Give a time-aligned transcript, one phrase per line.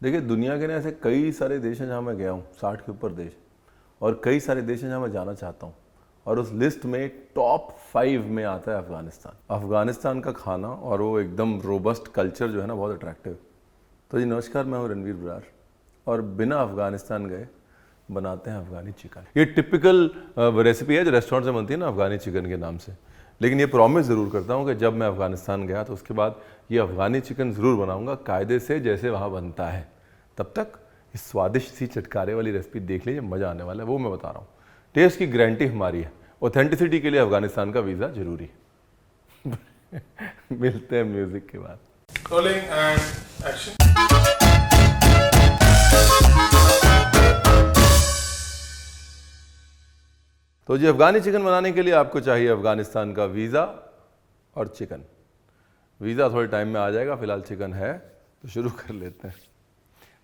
[0.00, 2.92] देखिए, दुनिया के ना ऐसे कई सारे देश हैं जहाँ मैं गया हूँ, साठ के
[2.92, 3.32] ऊपर देश,
[4.00, 5.74] और कई सारे देश हैं जहाँ मैं जाना चाहता हूँ,
[6.26, 11.18] और उस लिस्ट में टॉप फाइव में आता है अफ़गानिस्तान। अफ़गानिस्तान का खाना और वो
[11.20, 13.38] एकदम रोबस्ट कल्चर जो है ना, बहुत अट्रैक्टिव
[14.10, 15.42] तो जी, नमस्कार, मैं हूँ रणवीर बरार,
[16.06, 17.46] और बिना अफ़गानिस्तान गए
[18.10, 22.18] बनाते हैं अफगानी चिकन। ये टिपिकल रेसिपी है जो रेस्टोरेंट से बनती है ना, अफगानी
[22.18, 22.92] चिकन के नाम से।
[23.40, 26.40] लेकिन ये प्रॉमिस ज़रूर करता हूँ कि जब मैं अफ़गानिस्तान गया तो उसके बाद
[26.70, 29.88] ये अफगानी चिकन ज़रूर बनाऊँगा, कायदे से जैसे वहाँ बनता है।
[30.38, 30.72] तब तक
[31.14, 34.28] इस स्वादिष्ट सी चटकारे वाली रेसिपी देख लीजिए, मज़ा आने वाला है, वो मैं बता
[34.28, 34.46] रहा हूँ।
[34.94, 38.50] टेस्ट की गारंटी हमारी है। ऑथेंटिसिटी के लिए अफ़गानिस्तान का वीज़ा ज़रूरी है।
[40.52, 41.78] मिलते हैं म्यूज़िक के बाद।
[50.68, 53.62] तो जी, अफगानी चिकन बनाने के लिए आपको चाहिए अफ़गानिस्तान का वीज़ा
[54.56, 55.02] और चिकन।
[56.00, 57.92] वीज़ा थोड़े टाइम में आ जाएगा, फ़िलहाल चिकन है
[58.42, 59.34] तो शुरू कर लेते हैं।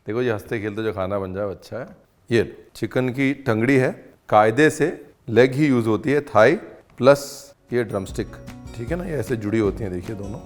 [0.06, 1.86] देखो ये हँसते खेलते जो खाना बन जाए अच्छा है।
[2.30, 3.92] ये चिकन की टंगड़ी है,
[4.28, 4.90] कायदे से
[5.28, 6.54] लेग ही यूज़ होती है, थाई
[6.98, 8.36] प्लस ये ड्रमस्टिक।
[8.76, 10.40] ठीक है ना, ये ऐसे जुड़ी होती हैं, देखिए दोनों।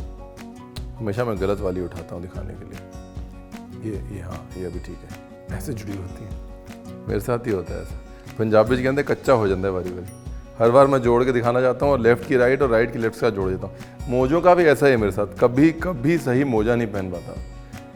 [0.96, 4.98] हमेशा मैं गलत वाली उठाता हूँ दिखाने के लिए। ये ये हाँ ये अभी ठीक
[4.98, 8.05] है। ऐसे जुड़ी होती हैं। मेरे साथ ही होता है ऐसा।
[8.38, 10.24] पंजाबी कहते कच्चा हो जाता है बारी बारी।
[10.58, 12.98] हर बार मैं जोड़ के दिखाना चाहता हूँ और लेफ़्ट की राइट और राइट की
[12.98, 16.18] लेफ़्ट का जोड़ देता हूँ। मोजों का भी ऐसा ही है मेरे साथ। कभी कभी
[16.18, 17.34] सही मोजा नहीं पहन पाता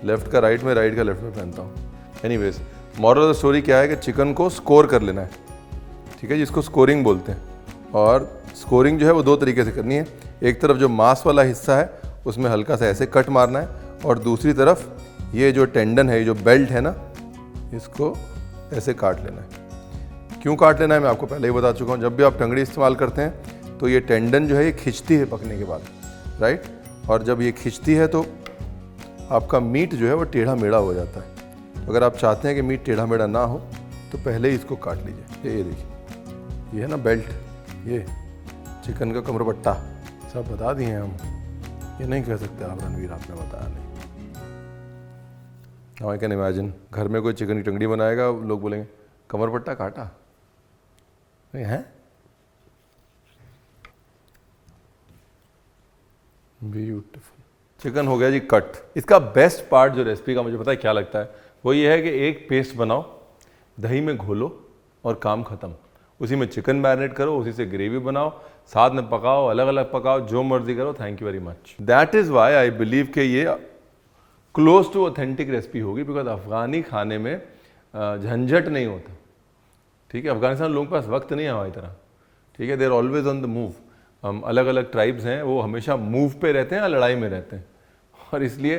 [0.05, 1.75] लेफ़्ट का राइट में राइट का लेफ़्ट में पहनता हूँ।
[2.25, 2.61] Anyways
[3.01, 5.31] moral of story क्या है कि चिकन को स्कोर कर लेना है।
[6.21, 7.43] ठीक है जिसको स्कोरिंग बोलते हैं।
[7.95, 10.07] और स्कोरिंग जो है वो दो तरीके से करनी है।
[10.43, 11.91] एक तरफ़ जो मांस वाला हिस्सा है,
[12.27, 13.69] उसमें हल्का सा ऐसे कट मारना है।
[14.07, 14.85] और दूसरी तरफ़
[15.35, 16.95] ये जो टेंडन है, ये जो बेल्ट है ना,
[17.75, 18.17] इसको
[18.73, 19.60] ऐसे काट लेना है।
[20.43, 22.63] क्यों काट लेना है, मैं आपको पहले ही बता चुका हूँ। जब भी आप टंगड़ी
[22.63, 25.83] इस्तेमाल करते हैं तो ये टेंडन जो है, ये खिंचती है पकने के बाद
[26.41, 26.63] राइट
[27.11, 28.25] और जब ये खिंचती है तो
[29.31, 31.27] आपका मीट जो है, वो टेढ़ा मेढ़ा हो जाता है।
[31.77, 33.59] तो अगर आप चाहते हैं कि मीट टेढ़ा मेढ़ा ना हो
[34.13, 35.87] तो पहले ही इसको काट लीजिए। ये ये देखिए,
[36.75, 37.25] ये है ना बेल्ट,
[37.87, 38.05] ये
[38.87, 39.75] चिकन का कमरपट्टा
[40.33, 41.13] सब बता दिए हैं हम।
[42.01, 43.87] ये नहीं कह सकते आप, रणवीर, आपने बताया नहीं।
[46.11, 48.87] आई कैन इमेजिन घर में कोई चिकन की टंगड़ी बनाएगा, लोग बोलेंगे
[49.31, 50.11] कमरपट्टा काटा?
[51.55, 51.85] है?
[56.61, 57.39] ब्यूटिफुल
[57.83, 60.93] चिकन हो गया जी कट इसका बेस्ट पार्ट जो रेसिपी का मुझे पता है क्या
[60.93, 61.31] लगता है?
[61.65, 63.05] वो ये है कि एक पेस्ट बनाओ,
[63.79, 64.49] दही में घोलो
[65.05, 65.75] और काम ख़त्म.
[66.21, 68.31] उसी में चिकन मैरिनेट करो, उसी से ग्रेवी बनाओ,
[68.73, 70.93] साथ में पकाओ अलग अलग पकाओ, जो मर्ज़ी करो.
[70.95, 73.45] Thank you very much that is why I believe कि ये
[74.55, 77.35] क्लोज टू ऑथेंटिक रेसिपी होगी बिकॉज़ अफगानी खाने में
[77.95, 79.13] झंझट नहीं होता.
[80.11, 80.31] ठीक है?
[80.31, 81.95] अफ़गानिस्तान लोगों के पास वक्त नहीं है हमारी तरह।
[82.59, 82.77] ठीक है?
[82.77, 83.73] There always on the move
[84.23, 87.57] हम अलग अलग ट्राइब्स हैं, वो हमेशा मूव पे रहते हैं या लड़ाई में रहते
[87.57, 87.65] हैं।
[88.33, 88.77] और इसलिए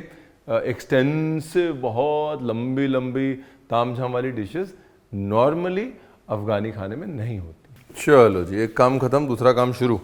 [0.49, 3.33] एक्सटेंसिव बहुत लंबी लंबी
[3.69, 4.75] ताम झाम वाली डिशेस
[5.11, 5.87] नॉर्मली
[6.29, 9.99] अफगानी खाने में नहीं होती। चलो जी, एक काम ख़त्म, दूसरा काम शुरू।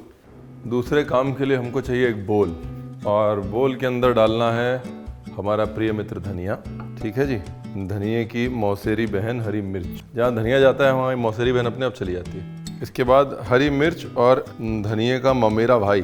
[0.68, 2.56] दूसरे काम के लिए हमको चाहिए एक बोल
[3.08, 4.82] और बोल के अंदर डालना है
[5.38, 6.56] हमारा प्रिय मित्र धनिया।
[7.02, 7.40] ठीक है जी?
[7.86, 11.94] धनिए की मौसेरी बहन हरी मिर्च। जहाँ धनिया जाता है, वहाँ मौसेरी बहन अपने आप
[11.94, 16.02] चली जाती है। इसके बाद हरी मिर्च और धनिए का ममेरा भाई,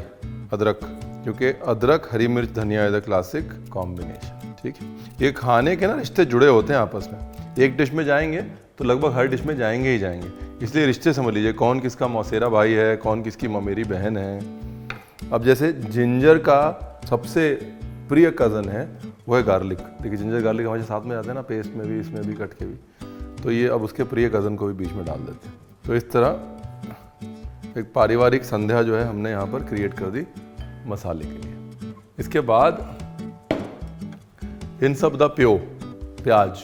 [0.54, 0.80] अदरक।
[1.24, 4.88] क्योंकि अदरक, हरी मिर्च, धनिया इज़ द क्लासिक कॉम्बिनेशन ठीक है?
[5.22, 7.20] ये खाने के ना रिश्ते जुड़े होते हैं आपस में।
[7.60, 8.42] एक डिश में जाएँगे
[8.78, 12.50] तो लगभग हर डिश में जाएँगे ही जाएँगे। इसलिए रिश्ते समझ लीजिए, कौन किसका मौसेरा
[12.50, 14.40] भाई है, कौन किसकी ममेरी बहन है।
[15.34, 17.60] अब जैसे जिंजर का सबसे
[18.10, 21.42] प्रिय कज़न है वो है गार्लिक देखिए जिंजर गार्लिक हमारे साथ में जाते हैं ना
[21.44, 24.68] पेस्ट में भी, इसमें भी कट के भी। तो ये अब उसके प्रिय कज़न को
[24.68, 29.32] भी बीच में डाल देते हैं। तो इस तरह एक पारिवारिक संध्या जो है, हमने
[29.32, 30.26] यहाँ पर क्रिएट कर दी
[30.88, 32.80] मसाले के लिए। इसके बाद
[34.84, 35.56] इन सब द प्यो,
[36.24, 36.64] प्याज।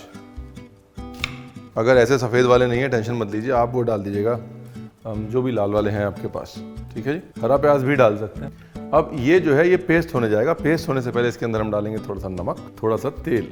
[1.77, 4.39] अगर ऐसे सफ़ेद वाले नहीं है टेंशन मत लीजिए, आप वो डाल दीजिएगा।
[5.07, 6.55] जो भी लाल वाले हैं आपके पास,
[6.93, 7.41] ठीक है जी?
[7.41, 8.51] हरा प्याज भी डाल सकते हैं।
[8.93, 11.71] अब ये जो है, ये पेस्ट होने जाएगा। पेस्ट होने से पहले इसके अंदर हम
[11.71, 13.47] डालेंगे थोड़ा सा नमक थोड़ा सा तेल।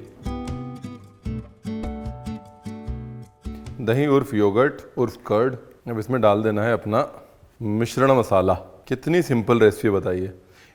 [3.82, 5.56] दही, उर्फ़ योगर्ट उर्फ़ कर्ड
[5.90, 7.06] अब इसमें डाल देना है अपना
[7.62, 8.54] मिश्रण मसाला।
[8.88, 10.32] कितनी सिंपल रेसिपी बताइए।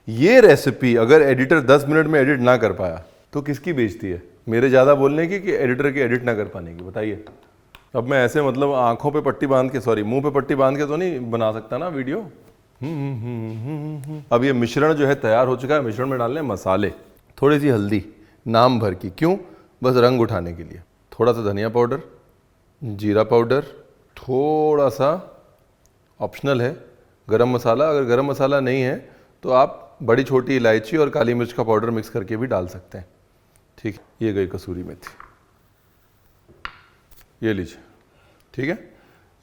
[0.09, 3.03] ये रेसिपी अगर एडिटर 10 मिनट में एडिट ना कर पाया
[3.33, 4.23] तो किसकी बेचती है?
[4.49, 6.83] मेरे ज़्यादा बोलने की कि एडिटर की एडिट ना कर पाने की?
[6.83, 7.25] बताइए।
[7.95, 10.87] अब मैं ऐसे मतलब आँखों पे पट्टी बाँध के सॉरी मुँह पे पट्टी बाँध के
[10.87, 12.25] तो नहीं बना सकता ना वीडियो?
[12.83, 16.91] अब ये मिश्रण जो है तैयार हो चुका है। मिश्रण में डालने मसाले।
[17.39, 18.05] थोड़ी सी हल्दी,
[18.47, 19.37] नाम भर की। क्यों?
[19.83, 20.81] बस रंग उठाने के लिए।
[21.13, 22.03] थोड़ा सा धनिया पाउडर,
[22.83, 23.63] जीरा पाउडर,
[24.17, 25.11] थोड़ा सा
[26.21, 26.77] ऑप्शनल है,
[27.29, 28.97] गरम मसाला। अगर गरम मसाला नहीं है
[29.43, 32.99] तो आप बड़ी, छोटी इलायची और काली मिर्च का पाउडर मिक्स करके भी डाल सकते
[32.99, 33.07] हैं।
[33.79, 35.11] ठीक, ये गई कसूरी मेथी।
[37.47, 37.79] ये लीजिए।
[38.55, 38.95] ठीक है?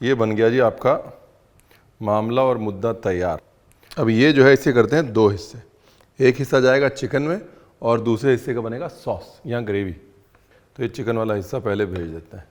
[0.02, 0.92] ये बन गया जी आपका
[2.00, 3.40] मामला और मुद्दा तैयार।
[3.98, 5.58] अब ये जो है इसे करते हैं दो हिस्से।
[6.18, 7.40] एक हिस्सा जाएगा चिकन में
[7.82, 12.08] और दूसरे हिस्से का बनेगा सॉस या ग्रेवी। तो ये चिकन वाला हिस्सा पहले भेज
[12.08, 12.48] देते हैं।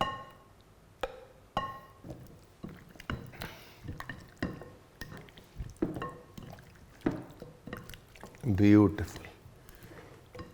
[8.47, 9.27] ब्यूटिफुल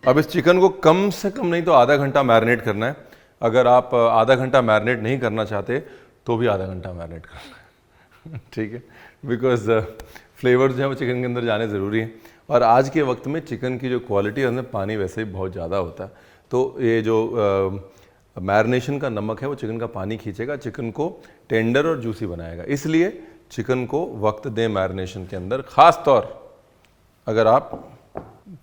[0.08, 2.96] अब इस चिकन को कम से कम नहीं तो आधा घंटा मैरिनेट करना है।
[3.42, 5.78] अगर आप आधा घंटा मैरिनेट नहीं करना चाहते
[6.26, 7.55] तो भी आधा घंटा मैरिनेट करना
[8.52, 8.82] ठीक है?
[9.26, 9.70] बिकॉज़
[10.36, 12.14] फ्लेवर जो है वो चिकन के अंदर जाने ज़रूरी हैं।
[12.48, 15.52] और आज के वक्त में चिकन की जो क्वालिटी है, उसमें पानी वैसे ही बहुत
[15.52, 16.10] ज़्यादा होता है।
[16.50, 17.16] तो ये जो
[18.36, 21.08] मैरिनेशन का नमक है, वो चिकन का पानी खींचेगा चिकन को
[21.48, 23.10] टेंडर और जूसी बनाएगा। इसलिए
[23.50, 26.22] चिकन को वक्त दें मैरिनेशन के अंदर। ख़ास तौर
[27.26, 27.70] अगर आप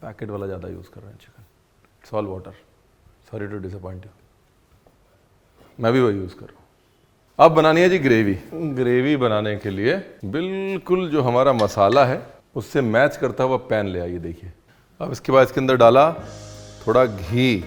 [0.01, 1.44] पैकेट वाला ज़्यादा यूज़ कर रहे हैं chicken
[2.10, 2.51] salt water
[3.31, 4.12] sorry to disappoint you
[5.80, 6.62] मैं भी वही यूज़ कर रहा हूँ।
[7.39, 8.33] अब बनानी है जी ग्रेवी।
[8.75, 9.94] ग्रेवी बनाने के लिए
[10.25, 12.19] बिल्कुल जो हमारा मसाला है,
[12.56, 14.51] उससे मैच करता हुआ पैन ले आइए, देखिए।
[15.00, 16.12] अब इसके बाद इसके अंदर डाला
[16.88, 17.63] थोड़ा घी,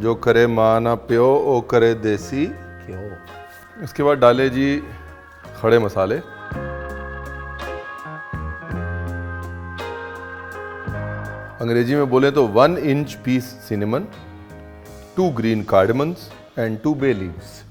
[0.00, 4.76] जो करे माना प्यो, ओ करे देसी। घ्यो इसके बाद डाले जी
[5.56, 6.18] खड़े मसाले।
[11.58, 14.06] अंग्रेज़ी में बोले तो one inch piece cinnamon
[15.16, 17.62] two green cardamoms and two bay leaves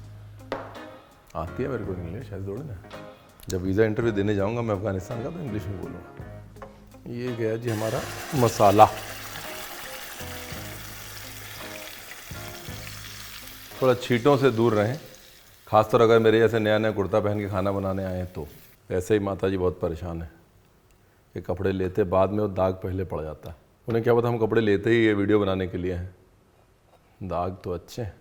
[1.34, 2.76] आती है मेरे को इंग्लिश शायद थोड़ी ना।
[3.48, 7.70] जब वीज़ा इंटरव्यू देने जाऊँगा मैं अफ़गानिस्तान का तो इंग्लिश में बोलूँगा। ये गया जी
[7.70, 8.00] हमारा
[8.34, 8.86] मसाला।
[13.82, 14.98] थोड़ा छीटों से दूर रहें।
[15.68, 18.46] खासतौर अगर मेरे जैसे नया नया कुर्ता पहन के खाना बनाने आए हैं तो
[18.90, 20.30] ऐसे ही माता जी बहुत परेशान है।
[21.34, 23.56] कि कपड़े लेते बाद में वो दाग पहले पड़ जाता है।
[23.88, 26.14] उन्हें क्या पता हम कपड़े लेते ही ये वीडियो बनाने के लिए हैं।
[27.22, 28.14] दाग तो अच्छे हैं।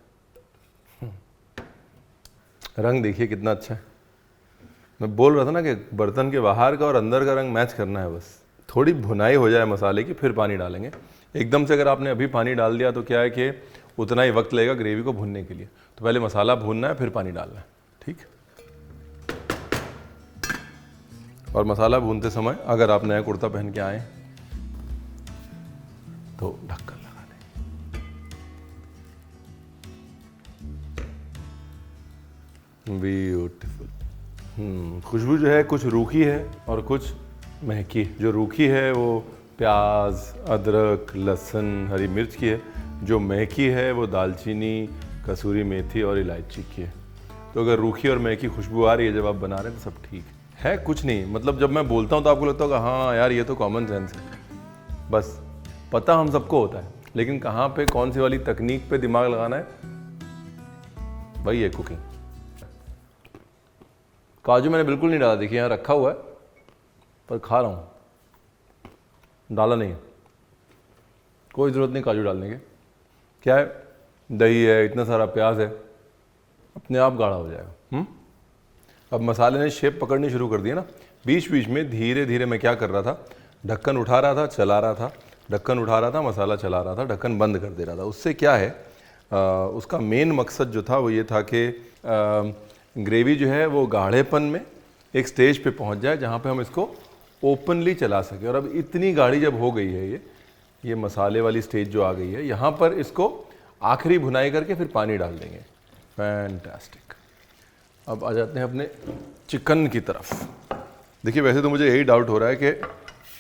[2.76, 3.82] रंग देखिए कितना अच्छा है।
[5.00, 7.74] मैं बोल रहा था ना कि बर्तन के बाहर का और अंदर का रंग मैच
[7.74, 8.38] करना है बस।
[8.70, 10.92] थोड़ी भुनाई हो जाए मसाले की, फिर पानी डालेंगे।
[11.36, 13.52] एकदम से अगर आपने अभी पानी डाल दिया तो क्या है कि
[14.00, 15.66] उतना ही वक्त लगेगा ग्रेवी को भुनने के लिए।
[15.98, 17.66] तो पहले मसाला भूनना है, फिर पानी डालना है,
[18.02, 18.18] ठीक?
[21.56, 24.00] और मसाला भूनते समय अगर आप नया कुर्ता पहन के आए
[26.40, 27.01] तो ढक्कन।
[32.90, 33.88] ब्यूटीफुल
[34.58, 37.14] हम्म खुशबू जो है, कुछ रूखी है और कुछ
[37.64, 39.20] महकी जो रूखी है, वो
[39.58, 40.14] प्याज,
[40.50, 42.62] अदरक, लहसुन, हरी मिर्च की है।
[43.04, 44.90] जो महकी है, वो दालचीनी,
[45.30, 46.94] कसूरी मेथी और इलायची की है।
[47.54, 49.92] तो अगर रूखी और महकी खुशबू आ रही है, जब आप बना रहे हैं तो
[49.92, 50.26] सब ठीक
[50.60, 53.32] है। है कुछ नहीं मतलब जब मैं बोलता हूँ तो आपको लगता होगा हाँ यार,
[53.32, 54.22] ये तो कॉमन सेंस है।
[55.12, 55.42] बस,
[55.94, 59.56] पता हम सबको होता है। लेकिन कहाँ पे, कौन सी वाली तकनीक पे दिमाग लगाना
[59.56, 59.68] है?
[61.44, 62.00] वही है कुकिंग
[64.46, 66.16] काजू मैंने बिल्कुल नहीं डाला देखिए यहाँ रखा हुआ है
[67.30, 67.88] पर खा रहा हूँ।
[69.50, 69.96] डाला नहीं
[71.54, 72.56] कोई ज़रूरत नहीं काजू डालने के।
[73.44, 73.66] क्या है?
[74.30, 75.68] दही है इतना सारा प्याज है
[76.76, 78.06] अपने आप गाढ़ा हो जाएगा। हुँ?
[79.12, 80.86] अब मसाले ने शेप पकड़नी शुरू कर दी है ना।
[81.26, 83.26] बीच बीच में धीरे धीरे मैं क्या कर रहा था?
[83.66, 85.12] ढक्कन उठा रहा था चला रहा था।
[85.52, 88.34] ढक्कन उठा रहा था मसाला चला रहा था ढक्कन बंद कर दे रहा था। उससे
[88.34, 88.70] क्या है?
[89.32, 89.40] आ,
[89.76, 91.68] उसका मेन मकसद जो था वो ये था कि
[92.96, 94.62] ग्रेवी जो है वो गाढ़ेपन में
[95.14, 96.90] एक स्टेज पे पहुँच जाए जहाँ पे हम इसको
[97.44, 100.22] ओपनली चला सकें। और अब इतनी गाढ़ी जब हो गई है ये
[100.84, 103.28] ये मसाले वाली स्टेज जो आ गई है, यहाँ पर इसको
[103.82, 105.58] आखिरी भुनाई करके फिर पानी डाल देंगे।
[106.18, 107.14] फैंटास्टिक
[108.08, 108.88] अब आ जाते हैं अपने
[109.50, 110.34] चिकन की तरफ़।
[111.24, 112.70] देखिए, वैसे तो मुझे यही डाउट हो रहा है कि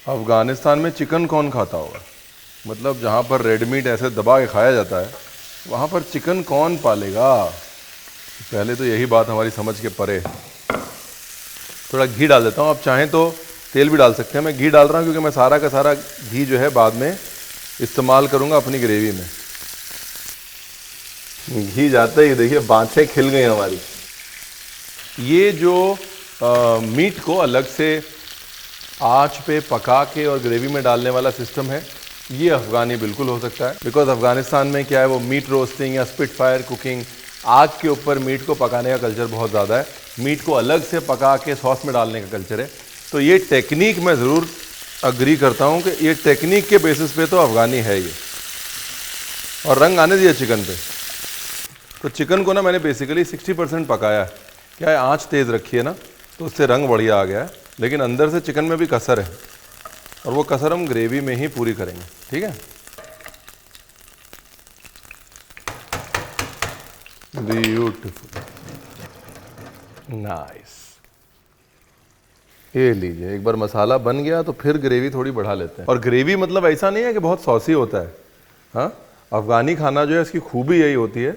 [0.07, 1.99] अफ़गानिस्तान में चिकन कौन खाता होगा?
[2.67, 5.09] मतलब जहाँ पर रेड मीट ऐसे दबा के खाया जाता है,
[5.69, 7.51] वहाँ पर चिकन कौन पालेगा?
[8.41, 10.19] पहले तो यही बात हमारी समझ के परे
[11.93, 13.29] थोड़ा घी डाल देता हूँ। आप चाहें तो
[13.73, 15.93] तेल भी डाल सकते हैं। मैं घी डाल रहा हूँ क्योंकि मैं सारा का सारा
[15.93, 17.11] घी जो है बाद में
[17.81, 19.25] इस्तेमाल करूँगा अपनी ग्रेवी में।
[21.65, 23.79] घी जाते ही देखिए बाँछें खिल गई हमारी।
[25.27, 25.97] ये जो
[26.43, 27.87] आ, मीट को अलग से
[29.03, 31.81] आँच पे पका के और ग्रेवी में डालने वाला सिस्टम है
[32.31, 36.03] ये अफ़गानी बिल्कुल हो सकता है। बिकॉज़ अफ़गानिस्तान में क्या है वो मीट रोस्टिंग या
[36.05, 37.03] स्पिट फायर कुकिंग
[37.45, 39.85] आग के ऊपर मीट को पकाने का कल्चर बहुत ज़्यादा है।
[40.19, 42.69] मीट को अलग से पका के सॉस में डालने का कल्चर है।
[43.11, 44.47] तो ये टेक्निक मैं ज़रूर
[45.03, 48.11] अग्री करता हूँ कि ये टेक्निक के बेसिस पे तो अफ़गानी है ये।
[49.67, 50.75] और रंग आने दिया चिकन पे।
[52.01, 54.33] तो चिकन को ना मैंने बेसिकली 60 परसेंट पकाया है।
[54.77, 55.95] क्या है आँच तेज़ रखी है ना?
[56.39, 59.31] तो उससे रंग बढ़िया आ गया है। लेकिन अंदर से चिकन में भी कसर है।
[60.25, 62.55] और वो कसर हम ग्रेवी में ही पूरी करेंगे। ठीक है?
[67.41, 68.41] ब्यूटिफुल
[70.17, 70.79] नाइस
[72.73, 75.99] ये लीजिए एक बार मसाला बन गया तो फिर ग्रेवी थोड़ी बढ़ा लेते हैं। और
[75.99, 78.13] ग्रेवी मतलब ऐसा नहीं है कि बहुत सॉसी होता है।
[78.73, 78.93] हाँ?
[79.31, 81.31] अफगानी खाना जो है इसकी खूबी यही होती है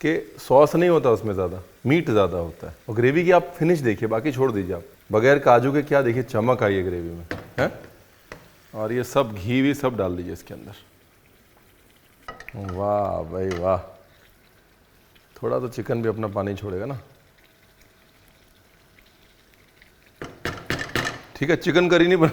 [0.00, 3.78] कि सॉस नहीं होता उसमें ज़्यादा मीट ज़्यादा होता है। और ग्रेवी की आप फिनिश
[3.80, 7.26] देखिए बाकी छोड़ दीजिए आप। बगैर काजू के क्या देखिए चमक आई है ग्रेवी में।
[7.58, 7.70] है?
[8.74, 10.74] और ये सब घी भी सब डाल दीजिए इसके अंदर।
[12.72, 13.93] वाह भाई वाह।
[15.44, 16.98] थोड़ा तो चिकन भी अपना पानी छोड़ेगा ना।
[21.36, 22.30] ठीक है, चिकन करी नहीं बन,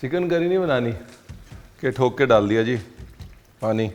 [0.00, 0.92] चिकन करी नहीं बनानी।
[1.80, 2.76] के ठोक के डाल दिया जी,
[3.62, 3.90] पानी।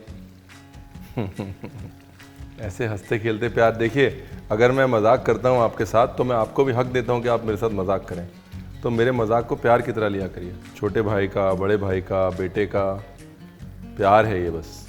[2.60, 4.10] ऐसे हँसते खेलते प्यार, देखिए,
[4.50, 7.28] अगर मैं मज़ाक करता हूँ आपके साथ तो मैं आपको भी हक देता हूँ कि
[7.28, 8.26] आप मेरे साथ मज़ाक करें।
[8.82, 12.28] तो मेरे मज़ाक को प्यार की तरह लिया करिए। छोटे भाई का, बड़े भाई का,
[12.30, 12.92] बेटे का,
[13.96, 14.79] प्यार है ये बस।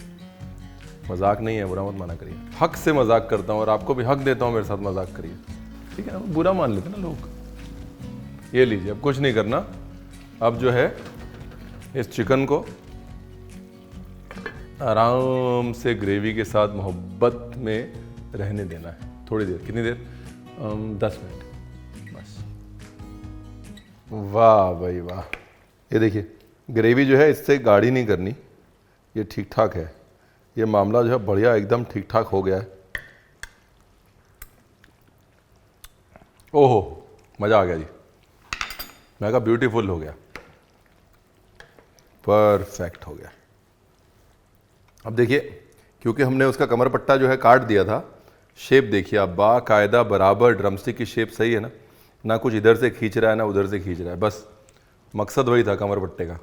[1.12, 4.04] मज़ाक नहीं है, बुरा मत माना करिए। हक से मज़ाक करता हूँ और आपको भी
[4.04, 5.36] हक देता हूँ मेरे साथ मज़ाक करिए।
[5.96, 6.20] ठीक है ना?
[6.34, 7.30] बुरा मान लेते ना लोग।
[8.56, 9.66] ये लीजिए, अब कुछ नहीं करना।
[10.42, 10.96] अब जो है,
[11.96, 12.66] इस चिकन को
[14.82, 17.94] आराम से ग्रेवी के साथ मोहब्बत में
[18.36, 19.98] रहने देना है। थोड़ी देर, कितनी देर?
[21.00, 22.38] दस मिनट। बस।
[24.34, 25.22] वाह भाई, वाह।
[25.92, 26.28] ये देखिए,
[26.70, 28.36] ग्रेवी जो है, इससे गाढ़ी नहीं करनी।
[29.16, 29.92] ये ठीक ठाक है।
[30.56, 32.68] ये मामला जो है बढ़िया एकदम ठीक ठाक हो गया है।
[36.54, 37.08] ओहो,
[37.42, 37.86] मज़ा आ गया जी।
[39.22, 40.12] मैं कहा ब्यूटीफुल हो गया।
[42.24, 43.32] परफेक्ट हो गया।
[45.06, 45.40] अब देखिए,
[46.02, 48.04] क्योंकि हमने उसका कमर पट्टा जो है काट दिया था
[48.60, 51.70] शेप देखिए आप, बाकायदा बराबर ड्रमस्टिक की शेप सही है ना?
[52.26, 54.46] ना कुछ इधर से खींच रहा है, ना उधर से खींच रहा है, बस
[55.14, 56.38] मकसद वही था कमर पट्टे का।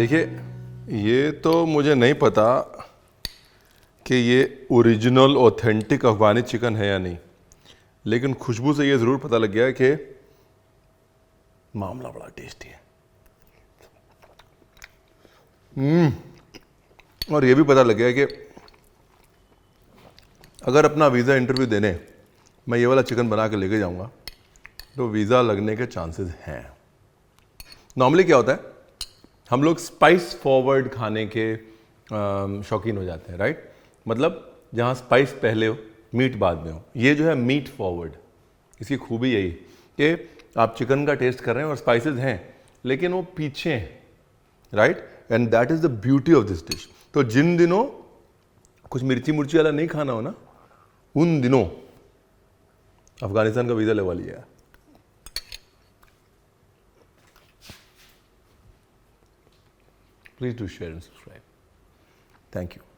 [0.00, 2.44] देखिए ये तो मुझे नहीं पता
[4.06, 7.16] कि ये ओरिजिनल ऑथेंटिक अफगानी चिकन है या नहीं
[8.04, 9.90] लेकिन खुशबू से ये ज़रूर पता लग गया कि
[11.74, 12.80] मामला बड़ा टेस्टी है।
[15.72, 16.12] हम्म,
[17.34, 18.24] और ये भी पता लग गया कि
[20.62, 21.94] अगर अपना वीज़ा इंटरव्यू देने
[22.66, 24.10] मैं ये वाला चिकन बना के लेके जाऊँगा
[24.96, 26.64] तो वीज़ा लगने के चांसेस हैं।
[27.96, 28.69] नॉर्मली क्या होता है?
[29.50, 31.44] हम लोग स्पाइस फॉरवर्ड खाने के
[32.64, 33.64] शौकीन हो जाते हैं राइट
[34.06, 35.76] मतलब जहाँ स्पाइस पहले हो
[36.14, 38.12] मीट बाद में हो। ये जो है मीट फॉरवर्ड
[38.80, 39.50] इसकी खूबी यही
[39.98, 40.28] कि
[40.58, 42.54] आप चिकन का टेस्ट कर रहे हैं और स्पाइसेस हैं,
[42.84, 43.98] लेकिन वो पीछे हैं
[44.72, 47.84] right and that is the beauty of this dish तो जिन दिनों
[48.90, 50.34] कुछ मिर्ची मुर्ची वाला नहीं खाना हो ना,
[51.14, 51.64] उन दिनों
[53.20, 54.44] अफ़गानिस्तान का वीज़ा लगवा लिया।
[60.40, 61.42] Please do share and subscribe.
[62.50, 62.89] Thank you.